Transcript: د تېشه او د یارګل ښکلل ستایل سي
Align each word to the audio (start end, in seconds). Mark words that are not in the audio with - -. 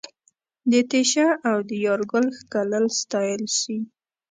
د 0.71 0.73
تېشه 0.91 1.27
او 1.49 1.57
د 1.69 1.71
یارګل 1.85 2.25
ښکلل 2.37 2.85
ستایل 2.99 3.43
سي 3.59 3.77